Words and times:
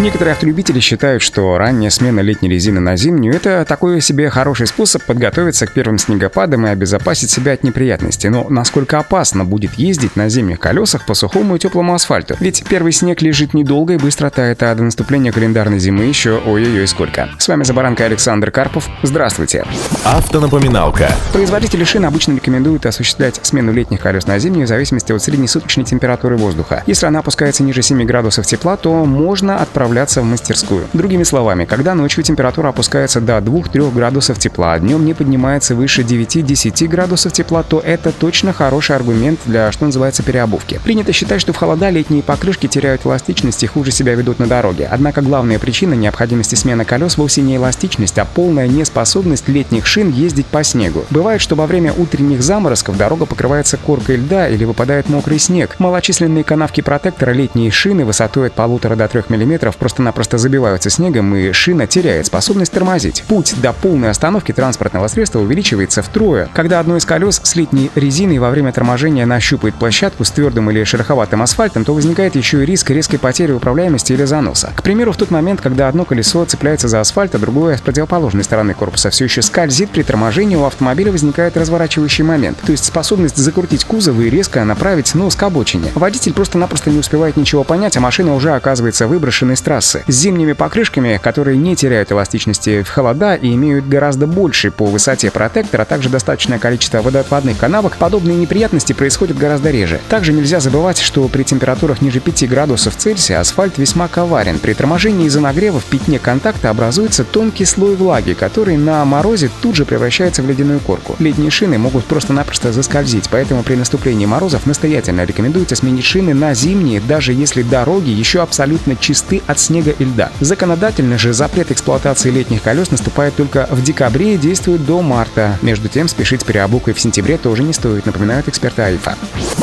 Некоторые 0.00 0.34
автолюбители 0.34 0.78
считают, 0.78 1.22
что 1.24 1.58
ранняя 1.58 1.90
смена 1.90 2.20
летней 2.20 2.48
резины 2.48 2.78
на 2.78 2.96
зимнюю– 2.96 3.34
это 3.36 3.64
такой 3.64 4.00
себе 4.00 4.30
хороший 4.30 4.68
способ 4.68 5.02
подготовиться 5.02 5.66
к 5.66 5.72
первым 5.72 5.98
снегопадам 5.98 6.68
и 6.68 6.70
обезопасить 6.70 7.30
себя 7.30 7.54
от 7.54 7.64
неприятностей. 7.64 8.28
Но 8.28 8.46
насколько 8.48 9.00
опасно 9.00 9.44
будет 9.44 9.74
ездить 9.74 10.14
на 10.14 10.28
зимних 10.28 10.60
колесах 10.60 11.04
по 11.04 11.14
сухому 11.14 11.56
и 11.56 11.58
теплому 11.58 11.94
асфальту? 11.94 12.36
Ведь 12.38 12.62
первый 12.68 12.92
снег 12.92 13.22
лежит 13.22 13.54
недолго 13.54 13.94
и 13.94 13.96
быстро 13.96 14.30
тает, 14.30 14.62
а 14.62 14.72
до 14.76 14.84
наступления 14.84 15.32
календарной 15.32 15.80
зимы 15.80 16.04
еще 16.04 16.40
ой-ой-ой 16.46 16.86
сколько. 16.86 17.30
С 17.36 17.48
вами 17.48 17.64
за 17.64 17.74
баранкой 17.74 18.06
Александр 18.06 18.52
Карпов. 18.52 18.88
Здравствуйте. 19.02 19.64
Автонапоминалка. 20.04 21.10
Производители 21.32 21.82
шин 21.82 22.04
обычно 22.04 22.34
рекомендуют 22.36 22.86
осуществлять 22.86 23.40
смену 23.42 23.72
летних 23.72 24.00
колес 24.00 24.28
на 24.28 24.38
зимнюю 24.38 24.66
в 24.66 24.68
зависимости 24.68 25.10
от 25.10 25.20
среднесуточной 25.24 25.84
температуры 25.84 26.36
воздуха. 26.36 26.84
Если 26.86 27.04
она 27.04 27.18
опускается 27.18 27.64
ниже 27.64 27.82
7 27.82 28.04
градусов 28.04 28.46
тепла, 28.46 28.76
то 28.76 29.04
можно 29.04 29.60
отправить 29.60 29.87
отправляться 29.88 30.20
в 30.20 30.24
мастерскую. 30.24 30.86
Другими 30.92 31.22
словами, 31.22 31.64
когда 31.64 31.94
ночью 31.94 32.22
температура 32.22 32.68
опускается 32.68 33.22
до 33.22 33.38
2-3 33.38 33.90
градусов 33.94 34.38
тепла, 34.38 34.74
а 34.74 34.78
днем 34.78 35.04
не 35.06 35.14
поднимается 35.14 35.74
выше 35.74 36.02
9-10 36.02 36.86
градусов 36.88 37.32
тепла, 37.32 37.62
то 37.62 37.80
это 37.80 38.12
точно 38.12 38.52
хороший 38.52 38.96
аргумент 38.96 39.40
для, 39.46 39.72
что 39.72 39.86
называется, 39.86 40.22
переобувки. 40.22 40.78
Принято 40.84 41.12
считать, 41.12 41.40
что 41.40 41.54
в 41.54 41.56
холода 41.56 41.88
летние 41.88 42.22
покрышки 42.22 42.66
теряют 42.66 43.06
эластичность 43.06 43.62
и 43.62 43.66
хуже 43.66 43.90
себя 43.90 44.14
ведут 44.14 44.38
на 44.38 44.46
дороге. 44.46 44.86
Однако 44.90 45.22
главная 45.22 45.58
причина 45.58 45.94
необходимости 45.94 46.54
смены 46.54 46.84
колес 46.84 47.16
вовсе 47.16 47.40
не 47.40 47.56
эластичность, 47.56 48.18
а 48.18 48.26
полная 48.26 48.68
неспособность 48.68 49.48
летних 49.48 49.86
шин 49.86 50.10
ездить 50.10 50.46
по 50.46 50.62
снегу. 50.62 51.06
Бывает, 51.08 51.40
что 51.40 51.54
во 51.54 51.66
время 51.66 51.94
утренних 51.96 52.42
заморозков 52.42 52.98
дорога 52.98 53.24
покрывается 53.24 53.78
коркой 53.78 54.16
льда 54.16 54.48
или 54.48 54.64
выпадает 54.64 55.08
мокрый 55.08 55.38
снег. 55.38 55.76
Малочисленные 55.78 56.44
канавки 56.44 56.82
протектора 56.82 57.30
летние 57.30 57.70
шины 57.70 58.04
высотой 58.04 58.48
от 58.48 58.52
полутора 58.52 58.94
до 58.94 59.08
3 59.08 59.22
мм 59.28 59.72
просто-напросто 59.78 60.38
забиваются 60.38 60.90
снегом, 60.90 61.34
и 61.34 61.52
шина 61.52 61.86
теряет 61.86 62.26
способность 62.26 62.72
тормозить. 62.72 63.24
Путь 63.28 63.54
до 63.60 63.72
полной 63.72 64.10
остановки 64.10 64.52
транспортного 64.52 65.08
средства 65.08 65.40
увеличивается 65.40 66.02
втрое. 66.02 66.48
Когда 66.54 66.80
одно 66.80 66.96
из 66.96 67.04
колес 67.04 67.40
с 67.42 67.54
летней 67.56 67.90
резиной 67.94 68.38
во 68.38 68.50
время 68.50 68.72
торможения 68.72 69.26
нащупает 69.26 69.74
площадку 69.74 70.24
с 70.24 70.30
твердым 70.30 70.70
или 70.70 70.84
шероховатым 70.84 71.42
асфальтом, 71.42 71.84
то 71.84 71.94
возникает 71.94 72.36
еще 72.36 72.62
и 72.62 72.66
риск 72.66 72.90
резкой 72.90 73.18
потери 73.18 73.52
управляемости 73.52 74.12
или 74.12 74.24
заноса. 74.24 74.72
К 74.74 74.82
примеру, 74.82 75.12
в 75.12 75.16
тот 75.16 75.30
момент, 75.30 75.60
когда 75.60 75.88
одно 75.88 76.04
колесо 76.04 76.44
цепляется 76.44 76.88
за 76.88 77.00
асфальт, 77.00 77.34
а 77.34 77.38
другое 77.38 77.76
с 77.76 77.80
противоположной 77.80 78.44
стороны 78.44 78.74
корпуса 78.74 79.10
все 79.10 79.24
еще 79.24 79.42
скользит, 79.42 79.90
при 79.90 80.02
торможении 80.02 80.56
у 80.56 80.64
автомобиля 80.64 81.12
возникает 81.12 81.56
разворачивающий 81.56 82.24
момент, 82.24 82.58
то 82.64 82.72
есть 82.72 82.84
способность 82.84 83.36
закрутить 83.36 83.84
кузов 83.84 84.18
и 84.20 84.30
резко 84.30 84.64
направить 84.64 85.14
нос 85.14 85.34
к 85.34 85.42
обочине. 85.42 85.90
Водитель 85.94 86.32
просто-напросто 86.32 86.90
не 86.90 86.98
успевает 86.98 87.36
ничего 87.36 87.64
понять, 87.64 87.96
а 87.96 88.00
машина 88.00 88.34
уже 88.34 88.52
оказывается 88.52 89.06
выброшенной 89.06 89.56
с 89.56 89.60
трассы 89.68 90.02
с 90.08 90.14
зимними 90.14 90.54
покрышками, 90.54 91.20
которые 91.22 91.58
не 91.58 91.76
теряют 91.76 92.10
эластичности 92.10 92.82
в 92.82 92.88
холода 92.88 93.34
и 93.34 93.52
имеют 93.52 93.86
гораздо 93.86 94.26
больше 94.26 94.70
по 94.70 94.86
высоте 94.86 95.30
протектор, 95.30 95.82
а 95.82 95.84
также 95.84 96.08
достаточное 96.08 96.58
количество 96.58 97.02
водоотводных 97.02 97.58
канавок, 97.58 97.98
подобные 97.98 98.38
неприятности 98.38 98.94
происходят 98.94 99.36
гораздо 99.36 99.70
реже. 99.70 100.00
Также 100.08 100.32
нельзя 100.32 100.60
забывать, 100.60 100.96
что 100.96 101.28
при 101.28 101.42
температурах 101.42 102.00
ниже 102.00 102.20
5 102.20 102.48
градусов 102.48 102.96
Цельсия 102.96 103.40
асфальт 103.40 103.76
весьма 103.76 104.08
коварен. 104.08 104.58
При 104.58 104.72
торможении 104.72 105.26
из-за 105.26 105.40
нагрева 105.40 105.80
в 105.80 105.84
пятне 105.84 106.18
контакта 106.18 106.70
образуется 106.70 107.24
тонкий 107.24 107.66
слой 107.66 107.94
влаги, 107.94 108.32
который 108.32 108.78
на 108.78 109.04
морозе 109.04 109.50
тут 109.60 109.76
же 109.76 109.84
превращается 109.84 110.42
в 110.42 110.48
ледяную 110.48 110.80
корку. 110.80 111.14
Летние 111.18 111.50
шины 111.50 111.76
могут 111.76 112.06
просто-напросто 112.06 112.72
заскользить, 112.72 113.28
поэтому 113.30 113.62
при 113.62 113.74
наступлении 113.74 114.24
морозов 114.24 114.64
настоятельно 114.64 115.26
рекомендуется 115.26 115.76
сменить 115.76 116.06
шины 116.06 116.32
на 116.32 116.54
зимние, 116.54 117.02
даже 117.02 117.34
если 117.34 117.60
дороги 117.60 118.08
еще 118.08 118.40
абсолютно 118.40 118.96
чисты 118.96 119.42
от 119.46 119.57
снега 119.58 119.90
и 119.90 120.04
льда. 120.04 120.30
Законодательно 120.40 121.18
же 121.18 121.32
запрет 121.32 121.70
эксплуатации 121.70 122.30
летних 122.30 122.62
колес 122.62 122.90
наступает 122.90 123.34
только 123.36 123.66
в 123.70 123.82
декабре 123.82 124.34
и 124.34 124.38
действует 124.38 124.84
до 124.84 125.02
марта. 125.02 125.58
Между 125.62 125.88
тем, 125.88 126.08
спешить 126.08 126.40
с 126.42 126.44
переобукой 126.44 126.94
в 126.94 127.00
сентябре 127.00 127.38
тоже 127.38 127.62
не 127.62 127.72
стоит, 127.72 128.06
напоминают 128.06 128.48
эксперты 128.48 128.82
АИФа. 128.82 129.16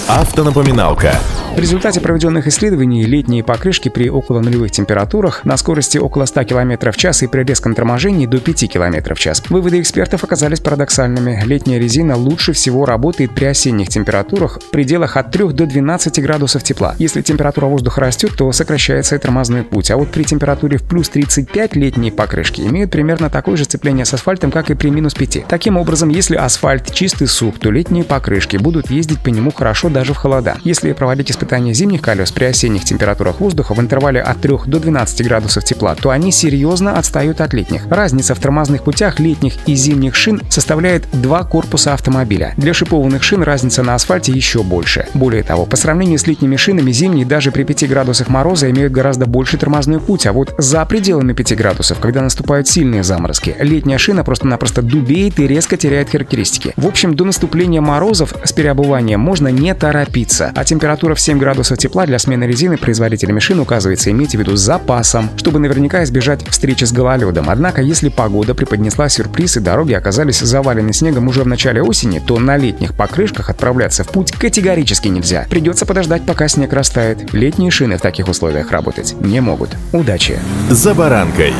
Автонапоминалка. 0.08 1.16
В 1.56 1.60
результате 1.60 2.02
проведенных 2.02 2.48
исследований 2.48 3.06
летние 3.06 3.42
покрышки 3.42 3.88
при 3.88 4.10
около 4.10 4.42
нулевых 4.42 4.72
температурах 4.72 5.46
на 5.46 5.56
скорости 5.56 5.98
около 5.98 6.26
100 6.26 6.44
км 6.44 6.92
в 6.92 6.98
час 6.98 7.24
и 7.24 7.28
при 7.28 7.44
резком 7.44 7.74
торможении 7.74 8.26
до 8.26 8.40
5 8.40 8.70
км 8.70 9.16
в 9.16 9.20
час. 9.20 9.42
Выводы 9.50 9.80
экспертов 9.80 10.26
оказались 10.26 10.60
парадоксальными. 10.60 11.42
Летняя 11.46 11.80
резина 11.80 12.18
лучше 12.18 12.52
всего 12.52 12.86
работает 12.86 13.32
при 13.34 13.46
осенних 13.46 13.88
температурах 13.88 14.60
в 14.60 14.70
пределах 14.70 15.16
от 15.16 15.32
3 15.32 15.54
до 15.54 15.66
12 15.66 16.22
градусов 16.22 16.62
тепла. 16.62 16.94
Если 17.00 17.22
температура 17.22 17.68
воздуха 17.68 18.02
растет, 18.02 18.34
то 18.38 18.52
сокращается 18.52 19.16
и 19.16 19.20
тормозной 19.20 19.64
путь, 19.64 19.85
а 19.92 19.98
вот 19.98 20.10
при 20.10 20.24
температуре 20.24 20.78
в 20.78 20.84
плюс 20.84 21.10
35 21.10 21.76
летние 21.76 22.12
покрышки 22.12 22.62
имеют 22.62 22.92
примерно 22.92 23.30
такое 23.30 23.58
же 23.58 23.66
сцепление 23.66 24.06
с 24.06 24.14
асфальтом, 24.14 24.52
как 24.52 24.70
и 24.70 24.76
при 24.76 24.90
минус 24.90 25.14
5. 25.14 25.48
Таким 25.48 25.78
образом, 25.78 26.10
если 26.10 26.36
асфальт 26.36 26.94
чистый 26.94 27.28
сух, 27.28 27.60
то 27.60 27.72
летние 27.72 28.04
покрышки 28.04 28.58
будут 28.58 28.90
ездить 28.90 29.22
по 29.22 29.30
нему 29.30 29.52
хорошо 29.52 29.90
даже 29.90 30.14
в 30.14 30.18
холода. 30.18 30.58
Если 30.64 30.94
проводить 30.94 31.32
испытания 31.32 31.74
зимних 31.74 32.02
колес 32.02 32.32
при 32.32 32.46
осенних 32.46 32.84
температурах 32.84 33.40
воздуха 33.40 33.74
в 33.74 33.80
интервале 33.80 34.22
от 34.22 34.42
3 34.42 34.58
до 34.68 34.80
12 34.80 35.26
градусов 35.26 35.64
тепла, 35.64 35.96
то 35.96 36.10
они 36.10 36.32
серьезно 36.32 36.98
отстают 36.98 37.42
от 37.42 37.54
летних. 37.54 37.88
Разница 37.90 38.36
в 38.36 38.40
тормозных 38.40 38.84
путях 38.84 39.20
летних 39.20 39.56
и 39.66 39.76
зимних 39.76 40.16
шин 40.16 40.42
составляет 40.50 41.06
два 41.12 41.44
корпуса 41.44 41.94
автомобиля. 41.94 42.54
Для 42.58 42.74
шипованных 42.74 43.24
шин 43.24 43.44
разница 43.44 43.84
на 43.84 43.96
асфальте 43.96 44.32
еще 44.32 44.64
больше. 44.64 45.08
Более 45.14 45.44
того, 45.44 45.66
по 45.66 45.76
сравнению 45.76 46.20
с 46.20 46.28
летними 46.28 46.56
шинами, 46.56 46.92
зимние 46.92 47.26
даже 47.26 47.52
при 47.52 47.64
5 47.64 47.90
градусах 47.90 48.30
мороза 48.30 48.70
имеют 48.70 48.94
гораздо 48.94 49.26
больший 49.26 49.60
тормозной 49.76 50.00
путь, 50.00 50.26
а 50.26 50.32
вот 50.32 50.56
за 50.58 50.86
пределами 50.86 51.34
5 51.34 51.58
градусов, 51.58 52.00
когда 52.00 52.22
наступают 52.22 52.66
сильные 52.66 53.04
заморозки, 53.04 53.58
летняя 53.60 53.98
шина 53.98 54.24
просто-напросто 54.24 54.82
дубеет 54.82 55.38
и 55.40 55.48
резко 55.48 55.76
теряет 55.76 56.10
характеристики. 56.10 56.72
В 56.78 56.88
общем, 56.88 57.14
до 57.14 57.26
наступления 57.26 57.82
морозов 57.82 58.34
с 58.46 58.54
переобуванием 58.54 59.20
можно 59.20 59.50
не 59.50 59.74
торопиться, 59.76 60.54
а 60.56 60.64
температура 60.64 61.14
в 61.14 61.20
7 61.20 61.38
градусов 61.38 61.78
тепла 61.78 62.06
для 62.06 62.20
смены 62.20 62.46
резины 62.46 62.78
производителями 62.78 63.40
шин 63.40 63.60
указывается 63.60 64.12
иметь 64.12 64.32
в 64.32 64.40
виду 64.40 64.56
с 64.56 64.62
запасом, 64.62 65.30
чтобы 65.36 65.60
наверняка 65.60 66.06
избежать 66.06 66.48
встречи 66.48 66.86
с 66.86 66.94
гололедом. 66.94 67.50
Однако, 67.50 67.82
если 67.82 68.08
погода 68.08 68.56
преподнесла 68.56 69.10
сюрприз 69.10 69.58
и 69.58 69.60
дороги 69.60 69.92
оказались 69.92 70.40
завалены 70.40 70.94
снегом 70.94 71.28
уже 71.28 71.44
в 71.44 71.48
начале 71.48 71.82
осени, 71.82 72.20
то 72.26 72.40
на 72.40 72.56
летних 72.56 72.94
покрышках 72.94 73.50
отправляться 73.50 74.06
в 74.06 74.08
путь 74.08 74.32
категорически 74.32 75.10
нельзя. 75.10 75.46
Придется 75.50 75.86
подождать, 75.86 76.26
пока 76.26 76.48
снег 76.48 76.72
растает. 76.72 77.34
Летние 77.34 77.72
шины 77.72 77.98
в 77.98 78.02
таких 78.02 78.30
условиях 78.30 78.72
работать 78.72 79.16
не 79.20 79.42
могут. 79.42 79.65
Удачи! 79.94 80.40
«За 80.70 80.94
баранкой». 80.94 81.54